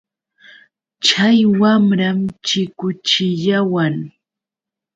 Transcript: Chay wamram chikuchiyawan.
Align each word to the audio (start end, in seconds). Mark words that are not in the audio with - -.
Chay 1.05 1.39
wamram 1.59 2.19
chikuchiyawan. 2.45 3.95